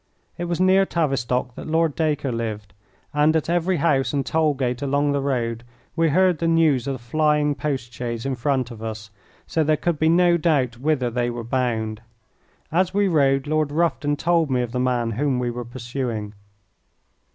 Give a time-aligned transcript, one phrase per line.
[0.35, 2.73] It was near Tavistock that Lord Dacre lived,
[3.13, 5.63] and at every house and toll gate along the road
[5.95, 9.11] we heard the news of the flying post chaise in front of us,
[9.45, 12.01] so there could be no doubt whither they were bound.
[12.71, 16.33] As we rode Lord Rufton told me of the man whom we were pursuing.